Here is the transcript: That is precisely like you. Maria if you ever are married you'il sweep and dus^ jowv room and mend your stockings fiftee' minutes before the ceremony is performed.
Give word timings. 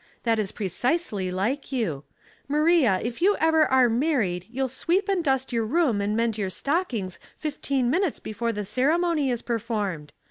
That 0.23 0.39
is 0.39 0.51
precisely 0.51 1.29
like 1.29 1.71
you. 1.71 2.05
Maria 2.47 2.99
if 3.03 3.21
you 3.21 3.37
ever 3.39 3.67
are 3.67 3.87
married 3.87 4.47
you'il 4.49 4.67
sweep 4.67 5.07
and 5.07 5.23
dus^ 5.23 5.45
jowv 5.45 5.69
room 5.69 6.01
and 6.01 6.17
mend 6.17 6.39
your 6.39 6.49
stockings 6.49 7.19
fiftee' 7.39 7.83
minutes 7.85 8.19
before 8.19 8.51
the 8.51 8.65
ceremony 8.65 9.29
is 9.29 9.43
performed. 9.43 10.11